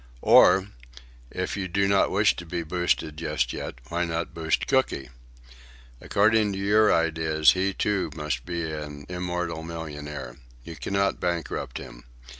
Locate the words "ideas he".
6.91-7.71